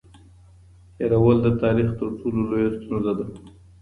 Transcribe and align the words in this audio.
هېرول 0.97 1.37
د 1.43 1.47
تاریخ 1.63 1.89
تر 1.99 2.09
ټولو 2.19 2.39
لویه 2.49 2.69
ستونزه 2.79 3.11
ده. 3.19 3.25